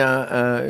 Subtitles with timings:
[0.00, 0.60] un-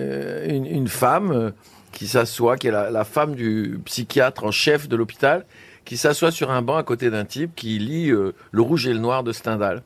[0.48, 1.50] une, femme euh,
[1.92, 5.44] qui s'assoit, qui est la, femme du psychiatre en chef de l'hôpital,
[5.84, 8.92] qui s'assoit sur un banc à côté d'un type qui lit euh, Le Rouge et
[8.92, 9.82] le Noir de Stendhal.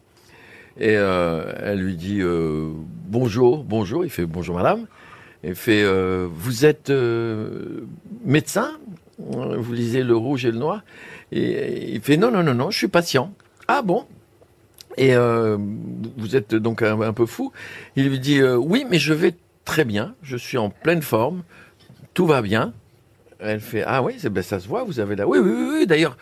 [0.78, 2.70] Et euh, elle lui dit euh,
[3.08, 4.04] bonjour, bonjour.
[4.04, 4.86] Il fait bonjour madame.
[5.42, 7.80] Elle fait euh, vous êtes euh,
[8.24, 8.70] médecin?
[9.18, 10.82] Vous lisez Le Rouge et le Noir?
[11.32, 13.32] Et il fait non non non non, je suis patient.
[13.66, 14.06] Ah bon?
[14.98, 15.56] Et euh,
[16.16, 17.52] vous êtes donc un, peu fou.
[17.96, 19.34] Il lui dit euh, oui, mais je vais
[19.64, 20.14] très bien.
[20.22, 21.42] Je suis en pleine forme.
[22.14, 22.72] Tout va bien.
[23.38, 24.82] Elle fait ah oui, ben, ça se voit.
[24.82, 25.26] Vous avez là.
[25.26, 25.68] Oui oui oui.
[25.78, 25.86] oui.
[25.86, 26.18] D'ailleurs,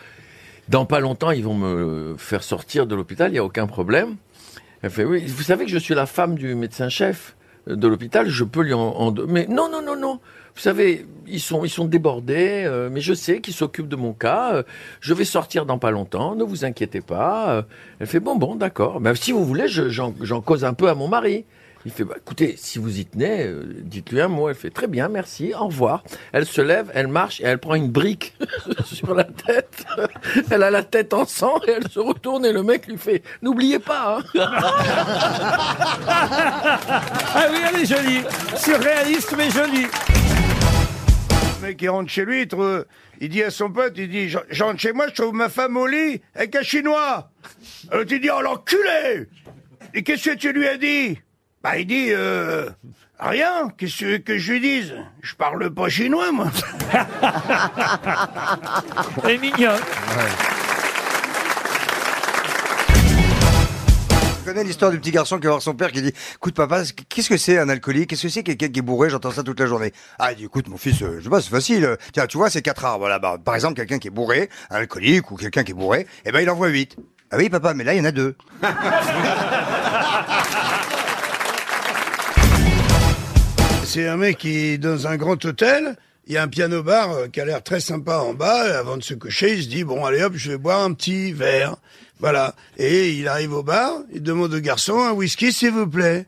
[0.69, 3.31] dans pas longtemps, ils vont me faire sortir de l'hôpital.
[3.31, 4.15] Il y a aucun problème.
[4.83, 5.25] Elle fait oui.
[5.25, 7.35] Vous savez que je suis la femme du médecin-chef
[7.75, 8.27] de l'hôpital.
[8.29, 10.19] Je peux lui en, en mais non non non non.
[10.55, 12.63] Vous savez, ils sont ils sont débordés.
[12.65, 14.53] euh, mais je sais qu'ils s'occupent de mon cas.
[14.55, 14.63] euh,
[15.01, 16.35] je vais sortir dans pas longtemps.
[16.35, 17.51] Ne vous inquiétez pas.
[17.51, 17.61] euh.
[17.99, 18.99] Elle fait bon bon d'accord.
[18.99, 21.45] Ben, si vous voulez, je- j'en j'en cause un peu à mon mari.
[21.87, 24.49] Il fait, bah, écoutez, si vous y tenez, euh, dites-lui un mot.
[24.49, 26.03] Elle fait, très bien, merci, au revoir.
[26.33, 28.35] Elle se lève, elle marche et elle prend une brique
[28.85, 29.85] sur la tête.
[30.51, 33.23] Elle a la tête en sang et elle se retourne et le mec lui fait,
[33.41, 34.19] n'oubliez pas.
[34.19, 34.23] hein.
[36.09, 38.21] Ah oui, elle est jolie.
[38.57, 39.87] Surréaliste, mais jolie.
[41.61, 42.85] Le mec, il rentre chez lui, il, trouve-
[43.21, 45.47] il dit à son pote, il dit, je je rentre chez moi, je trouve ma
[45.47, 47.29] femme au lit avec un chinois.
[47.91, 49.27] Alors tu dis, oh l'enculé
[49.93, 51.17] Et qu'est-ce que tu lui as dit?
[51.67, 52.69] Bah il dit, euh,
[53.19, 54.93] rien, qu'est-ce que je lui dise?
[55.21, 56.49] Je parle pas chinois, moi.
[59.25, 59.81] Elle est mignonne.
[64.39, 66.83] Je connais l'histoire du petit garçon qui va voir son père qui dit Écoute, papa,
[67.09, 68.11] qu'est-ce que c'est un alcoolique?
[68.11, 69.09] Qu'est-ce que c'est quelqu'un qui est bourré?
[69.09, 69.91] J'entends ça toute la journée.
[70.19, 71.83] Ah, il dit Écoute, mon fils, euh, je sais pas, c'est facile.
[71.83, 73.39] Euh, Tiens, tu vois, c'est quatre arbres là-bas.
[73.43, 76.39] Par exemple, quelqu'un qui est bourré, un alcoolique ou quelqu'un qui est bourré, eh ben,
[76.39, 76.95] il en voit huit.
[77.29, 78.37] Ah oui, papa, mais là, il y en a deux.
[83.87, 85.95] C'est un mec qui dans un grand hôtel.
[86.27, 88.77] Il y a un piano bar euh, qui a l'air très sympa en bas.
[88.77, 91.31] Avant de se coucher, il se dit bon allez hop, je vais boire un petit
[91.31, 91.77] verre.
[92.19, 92.53] Voilà.
[92.77, 94.01] Et il arrive au bar.
[94.13, 96.25] Il demande au garçon un whisky s'il vous plaît.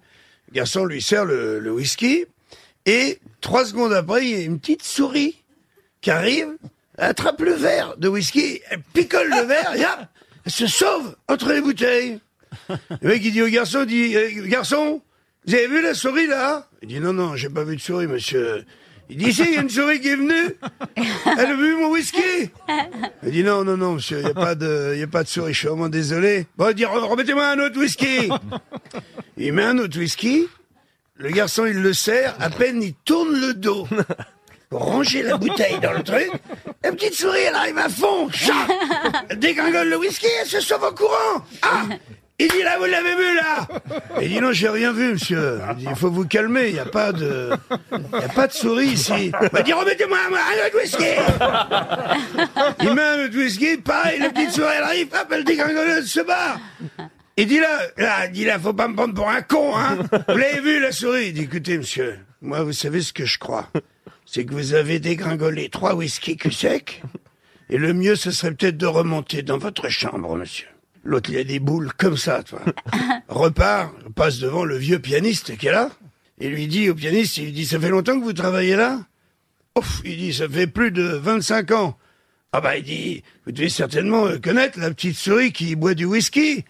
[0.47, 2.23] Le garçon lui sert le, whisky.
[2.85, 5.35] Et trois secondes après, il y a une petite souris
[5.99, 6.47] qui arrive,
[6.97, 10.07] attrape le verre de whisky, elle picole le verre et hop,
[10.45, 12.21] elle se sauve entre les bouteilles.
[12.69, 15.01] Le mec, il dit au garçon, dit, Eh, garçon,
[15.49, 18.05] vous avez vu la souris là Il dit, non, non, j'ai pas vu de souris,
[18.07, 18.65] monsieur.
[19.09, 20.55] Il dit, si, il y a une souris qui est venue,
[21.25, 22.51] elle a bu mon whisky.
[23.23, 25.23] Il dit, non, non, non, monsieur, il n'y a, pas de- il y a pas
[25.23, 26.45] de souris, je suis vraiment désolé.
[26.57, 28.29] Bon, il dit, Re- remettez-moi un autre whisky.
[29.37, 30.45] Il met un autre whisky,
[31.15, 33.87] le garçon, il le sert, à peine il tourne le dos
[34.69, 36.29] pour ranger la bouteille dans le truc.
[36.83, 38.67] La petite souris, elle arrive à fond, chat
[39.29, 41.43] Elle dégringole le whisky, elle se sauve en courant.
[41.63, 41.85] Ah
[42.41, 43.67] Il dit là, vous l'avez vu là
[44.21, 45.59] Il dit non, j'ai rien vu, monsieur.
[45.71, 47.49] Il dit, faut vous calmer, il n'y a pas de,
[47.91, 49.31] il y a pas de souris ici.
[49.57, 51.03] Il dit, remettez-moi un, autre whisky
[52.81, 56.21] Il met un autre whisky, pareil, la petite souris, elle arrive, hop, elle dégringole, se
[56.21, 56.61] barre.
[57.35, 59.97] Il dit là, là, il dit là, faut pas me prendre pour un con, hein.
[60.29, 61.27] Vous l'avez vu, la souris?
[61.27, 63.67] Il dit, écoutez, monsieur, moi, vous savez ce que je crois.
[64.25, 67.03] C'est que vous avez dégringolé trois whisky cul sec.
[67.69, 70.68] Et le mieux, ce serait peut-être de remonter dans votre chambre, monsieur.
[71.03, 72.59] L'autre, il a des boules comme ça, toi.
[73.29, 75.89] Repart, passe devant le vieux pianiste qui est là.
[76.39, 78.99] Et lui dit au pianiste, il dit, ça fait longtemps que vous travaillez là?
[79.77, 81.97] Ouf, il dit, ça fait plus de 25 ans.
[82.51, 86.05] Ah bah, il dit, vous devez certainement euh, connaître la petite souris qui boit du
[86.05, 86.65] whisky.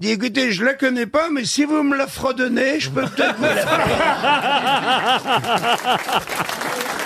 [0.00, 3.02] Il dit, écoutez, je la connais pas, mais si vous me la fredonnez, je peux
[3.02, 3.54] peut-être vous la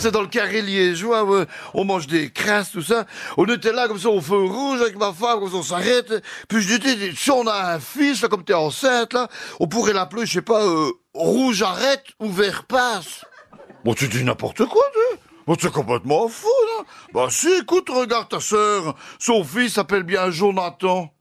[0.00, 1.44] C'est dans le carré liégeois, ouais.
[1.74, 3.04] on mange des crasses, tout ça.
[3.36, 6.24] On était là comme ça au feu rouge avec ma femme, comme ça on s'arrête.
[6.48, 9.28] Puis je dis, si on a un fils, là, comme t'es enceinte, là,
[9.58, 13.26] on pourrait l'appeler, je sais pas, euh, rouge arrête ou vert passe.
[13.84, 16.84] Bon, tu dis n'importe quoi, tu Bon, c'est complètement fou, là.
[17.12, 18.94] Bah si, écoute, regarde ta sœur.
[19.18, 21.12] Son fils s'appelle bien Jonathan.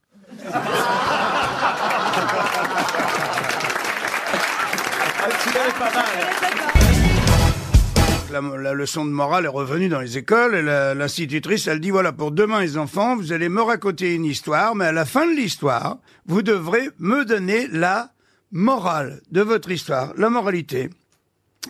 [8.32, 12.12] La, la leçon de morale est revenue dans les écoles et l'institutrice, elle dit voilà,
[12.12, 15.32] pour demain les enfants, vous allez me raconter une histoire, mais à la fin de
[15.36, 15.98] l'histoire,
[16.28, 18.12] vous devrez me donner la
[18.52, 20.90] morale de votre histoire, la moralité.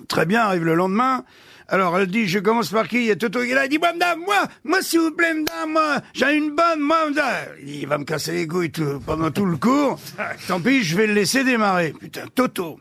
[0.10, 1.24] Très bien, arrive le lendemain.
[1.70, 2.98] Alors elle dit, je commence par qui?
[2.98, 5.12] Il y a Toto qui est là, il dit, moi, madame, moi, moi, s'il vous
[5.12, 7.46] plaît, madame, moi, j'ai une bonne, moi, madame.
[7.66, 9.98] Il va me casser les couilles tout- pendant tout le cours.
[10.48, 11.94] Tant pis, je vais le laisser démarrer.
[11.98, 12.80] Putain, Toto.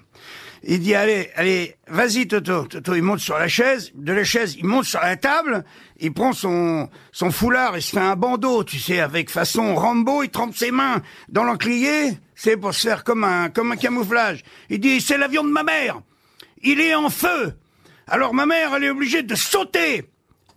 [0.64, 2.64] Il dit, allez, allez, vas-y, Toto.
[2.64, 3.92] Toto, il monte sur la chaise.
[3.94, 5.64] De la chaise, il monte sur la table.
[6.00, 10.22] Il prend son, son foulard, il se fait un bandeau, tu sais, avec façon Rambo.
[10.22, 12.18] Il trempe ses mains dans l'encrier.
[12.34, 14.42] C'est pour se faire comme un, comme un camouflage.
[14.70, 16.00] Il dit, c'est l'avion de ma mère.
[16.62, 17.54] Il est en feu.
[18.06, 20.04] Alors ma mère, elle est obligée de sauter.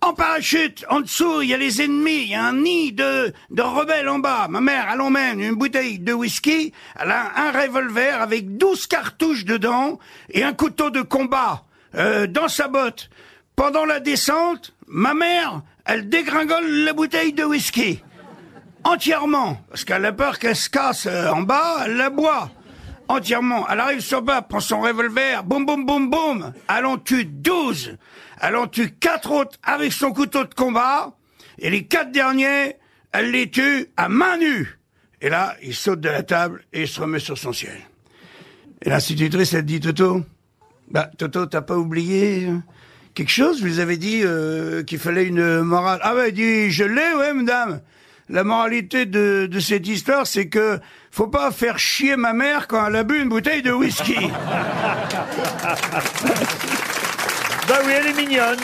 [0.04, 3.32] En parachute, en dessous, il y a les ennemis, il y a un nid de,
[3.50, 4.48] de rebelles en bas.
[4.48, 9.44] Ma mère, elle emmène une bouteille de whisky, elle a un revolver avec 12 cartouches
[9.44, 11.62] dedans et un couteau de combat
[11.94, 13.10] euh, dans sa botte.
[13.54, 18.02] Pendant la descente, ma mère, elle dégringole la bouteille de whisky.
[18.82, 22.50] Entièrement, parce qu'elle a peur qu'elle se casse euh, en bas, elle la boit.
[23.08, 23.66] Entièrement.
[23.68, 26.52] Elle arrive sur bas, prend son revolver, boum boum boum boum.
[26.68, 27.96] Elle en tue 12.
[28.40, 31.14] Elle en tue quatre autres avec son couteau de combat.
[31.58, 32.76] Et les quatre derniers,
[33.12, 34.78] elle les tue à main nue.
[35.20, 37.78] Et là, il saute de la table et il se remet sur son ciel.
[38.82, 40.22] Et l'institutrice, elle dit, Toto,
[40.90, 42.48] bah, Toto, t'as pas oublié
[43.14, 43.62] quelque chose?
[43.62, 46.00] Vous avez dit euh, qu'il fallait une morale.
[46.02, 47.80] Ah bah, il dit, je l'ai, ouais, madame.
[48.32, 50.80] La moralité de, cette histoire, c'est que
[51.10, 54.16] faut pas faire chier ma mère quand elle a bu une bouteille de whisky.
[57.68, 58.58] Bah oui, elle est mignonne.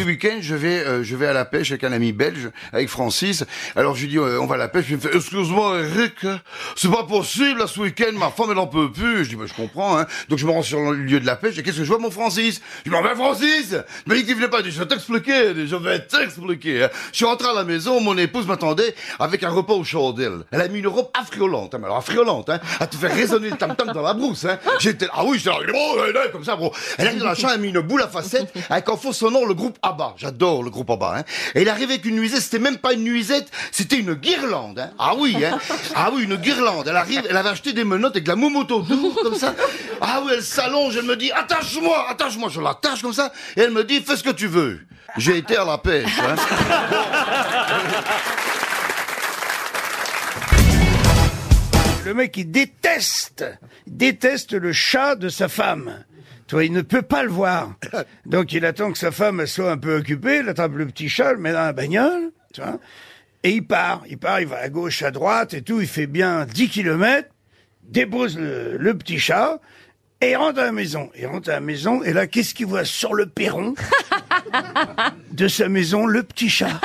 [0.00, 2.50] Tous les week-ends, je vais, euh, je vais à la pêche avec un ami belge,
[2.72, 3.44] avec Francis.
[3.76, 4.86] Alors je lui dis, euh, on va à la pêche.
[4.88, 6.26] Il me fait, excuse-moi, Eric,
[6.74, 9.24] c'est pas possible, là, ce week-end, ma femme, elle en peut plus.
[9.24, 10.06] Je dis, bah, je comprends, hein.
[10.30, 11.98] Donc je me rends sur le lieu de la pêche, et qu'est-ce que je vois,
[11.98, 12.62] mon Francis?
[12.86, 13.74] Je dis, mais Francis
[14.06, 16.84] Mais il venait pas, je vais t'expliquer, je vais t'expliquer.
[16.84, 16.90] hein.
[17.12, 20.44] Je suis rentré à la maison, mon épouse m'attendait avec un repas au chandelles.
[20.50, 23.56] Elle a mis une robe affriolante, hein, alors affriolante, hein, à te faire résonner le
[23.58, 24.58] tam-tam dans la brousse, hein.
[24.78, 26.72] J'étais, ah oui, j'étais là, oh, ouais, ouais, comme ça, bro.
[26.96, 29.12] Elle arrive dans la chambre, elle a mis une boule à facettes, avec en faux
[29.12, 29.76] son nom, le groupe
[30.16, 31.24] J'adore le groupe ABBA, hein.
[31.54, 34.90] Et il arrivait avec une nuisette, c'était même pas une nuisette, c'était une guirlande, hein.
[34.98, 35.58] Ah oui, hein.
[35.94, 36.86] Ah oui, une guirlande.
[36.88, 39.54] Elle arrive, elle avait acheté des menottes avec de la moumoute autour, comme ça.
[40.00, 42.48] Ah oui, elle s'allonge, elle me dit, attache-moi, attache-moi.
[42.50, 44.80] Je l'attache comme ça, et elle me dit, fais ce que tu veux.
[45.16, 46.36] J'ai été à la pêche, hein.
[52.04, 53.44] Le mec, il déteste,
[53.86, 56.04] déteste le chat de sa femme.
[56.50, 57.76] Toi, il ne peut pas le voir.
[58.26, 61.32] Donc, il attend que sa femme soit un peu occupée, il attrape le petit chat,
[61.32, 62.80] le met dans la bagnole, tu vois,
[63.44, 64.02] et il part.
[64.10, 65.80] Il part, il va à gauche, à droite et tout.
[65.80, 67.28] Il fait bien 10 kilomètres,
[67.84, 69.60] dépose le, le petit chat,
[70.20, 71.08] et il rentre à la maison.
[71.16, 73.76] Il rentre à la maison, et là, qu'est-ce qu'il voit sur le perron
[75.30, 76.80] de sa maison Le petit chat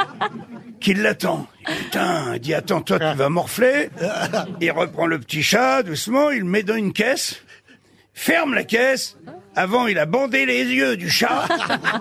[0.80, 1.46] qui l'attend.
[1.64, 3.90] Putain, il dit attends, toi tu vas morfler.
[4.60, 7.42] Il reprend le petit chat doucement, il le met dans une caisse,
[8.18, 9.16] ferme la caisse.
[9.54, 11.46] Avant, il a bandé les yeux du chat.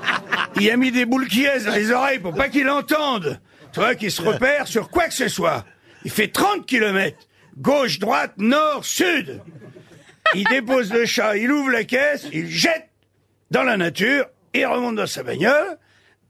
[0.59, 3.39] Il a mis des boules qui dans les oreilles pour pas qu'il entende.
[3.73, 5.63] Toi qui se repère sur quoi que ce soit.
[6.03, 7.27] Il fait 30 kilomètres.
[7.57, 9.41] Gauche, droite, nord, sud.
[10.33, 12.89] Il dépose le chat, il ouvre la caisse, il jette
[13.51, 15.77] dans la nature, il remonte dans sa bagnole.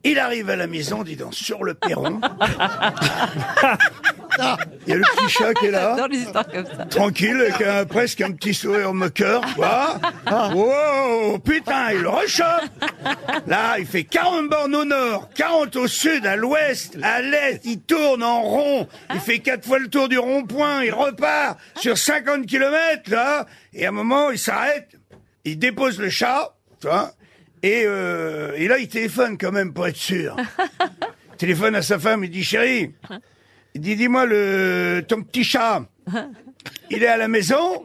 [0.03, 2.19] Il arrive à la maison, dis donc, sur le perron.
[4.87, 6.85] Il y a le petit chat qui est là, Dans les histoires comme ça.
[6.85, 9.99] tranquille, avec un- presque un petit sourire moqueur, tu vois.
[10.53, 12.69] Wow, putain, il rechoppe.
[13.47, 17.81] Là, il fait 40 bornes au nord, 40 au sud, à l'ouest, à l'est, il
[17.81, 18.87] tourne en rond.
[19.13, 23.45] Il fait quatre fois le tour du rond-point, il repart sur 50 kilomètres, là.
[23.73, 24.89] Et à un moment, il s'arrête,
[25.43, 27.11] il dépose le chat, tu vois.
[27.63, 30.35] Et, euh, et là, il téléphone quand même pour être sûr.
[30.39, 32.93] Il téléphone à sa femme, il dit, chérie,
[33.77, 35.83] il dit, dis-moi, le, ton petit chat,
[36.89, 37.83] il est à la maison?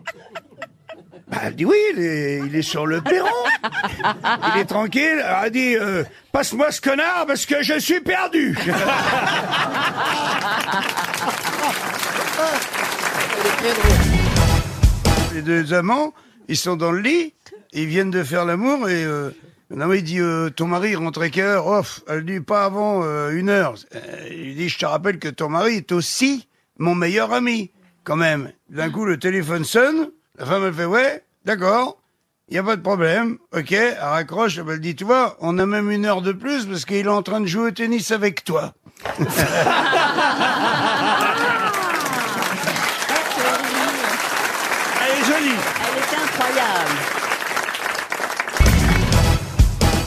[1.29, 3.29] Bah, Elle dit, oui, il est, il est sur le perron.
[4.55, 5.21] Il est tranquille.
[5.23, 8.57] Alors, elle dit, euh, passe-moi ce connard parce que je suis perdu.
[15.35, 16.15] Les deux amants,
[16.49, 17.35] ils sont dans le lit,
[17.75, 19.29] ils viennent de faire l'amour et euh,
[19.75, 23.31] non, il dit euh, ton mari rentrait quelle heure Off, elle dit pas avant euh,
[23.31, 23.75] une heure.
[23.95, 26.47] Euh, il dit je te rappelle que ton mari est aussi
[26.79, 27.71] mon meilleur ami
[28.05, 28.52] quand même.
[28.69, 31.99] D'un coup le téléphone sonne, la femme elle fait ouais, d'accord.
[32.49, 35.64] Il y a pas de problème, ok, elle raccroche, elle dit, tu vois, on a
[35.64, 38.45] même une heure de plus parce qu'il est en train de jouer au tennis avec
[38.45, 38.75] toi.
[39.19, 39.26] Elle
[45.19, 45.57] est jolie.
[45.57, 47.22] Elle était incroyable.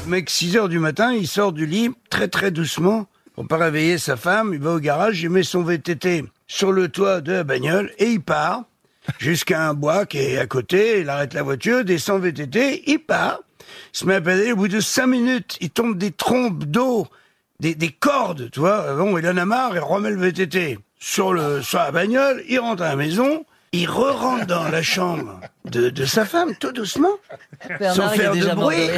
[0.08, 3.98] Mec, 6 heures du matin, il sort du lit très très doucement pour pas réveiller
[3.98, 4.52] sa femme.
[4.54, 8.06] Il va au garage, il met son VTT sur le toit de la bagnole et
[8.06, 8.66] il part
[9.18, 11.02] jusqu'à un bois qui est à côté.
[11.02, 13.40] Il arrête la voiture, descend VTT, il part.
[13.94, 14.52] Il se met à pédaler.
[14.52, 17.08] Au bout de 5 minutes, il tombe des trompes d'eau,
[17.60, 18.94] des, des cordes, tu vois.
[18.96, 22.60] Bon, il en a marre, il remet le VTT sur, le, sur la bagnole, il
[22.60, 23.44] rentre à la maison.
[23.82, 27.16] Il re-rentre dans la chambre de, de sa femme, tout doucement,
[27.94, 28.90] sans faire de bruit.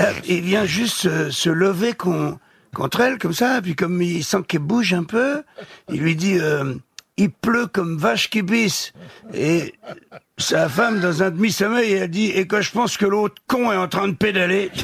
[0.00, 2.38] Euh, Il vient juste se, se lever con-
[2.74, 5.42] contre elle, comme ça, puis comme il sent qu'elle bouge un peu,
[5.90, 6.74] il lui dit euh,
[7.16, 8.92] Il pleut comme vache qui pisse».
[9.34, 9.74] Et
[10.38, 13.76] sa femme, dans un demi-sommeil, elle dit «Et quand je pense que l'autre con est
[13.76, 14.70] en train de pédaler...»